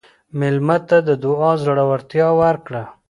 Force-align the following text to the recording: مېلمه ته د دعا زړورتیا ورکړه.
مېلمه 0.39 0.77
ته 0.87 0.97
د 1.07 1.09
دعا 1.23 1.51
زړورتیا 1.63 2.27
ورکړه. 2.41 2.83